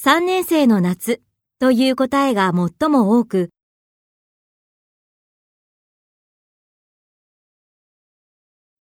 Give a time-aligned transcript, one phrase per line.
[0.00, 1.22] 3年生の夏
[1.58, 3.50] という答えが最も多く、